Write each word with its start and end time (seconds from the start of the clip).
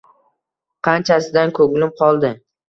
Qanchasidan 0.87 1.53
ko’nglim 1.61 1.93
qoldi. 2.01 2.35